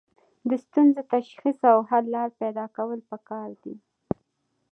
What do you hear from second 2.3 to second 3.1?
پیدا کول